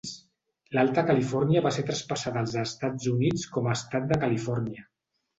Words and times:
L'Alta 0.75 1.01
Califòrnia 1.09 1.61
va 1.65 1.73
ser 1.75 1.83
traspassada 1.89 2.41
als 2.41 2.55
Estats 2.61 3.09
Units 3.11 3.45
com 3.57 3.69
a 3.69 3.75
estat 3.81 4.09
de 4.13 4.19
Califòrnia. 4.25 4.87